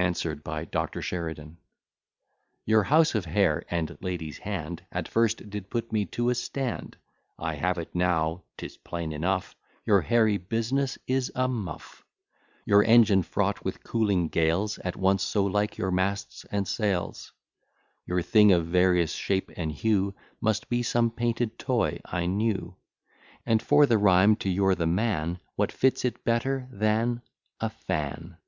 [0.00, 1.02] ANSWERED BY DR.
[1.02, 1.58] SHERIDAN
[2.64, 6.96] Your house of hair, and lady's hand, At first did put me to a stand.
[7.38, 9.54] I have it now 'tis plain enough
[9.84, 12.02] Your hairy business is a muff.
[12.64, 17.32] Your engine fraught with cooling gales, At once so like your masts and sails;
[18.06, 22.74] Your thing of various shape and hue Must be some painted toy, I knew;
[23.44, 27.20] And for the rhyme to you're the man, What fits it better than
[27.60, 28.38] a fan?